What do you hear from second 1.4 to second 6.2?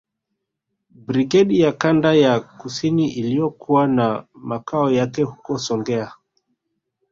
ya Kanda ya Kusini iliyokuwa na makao yake huko Songea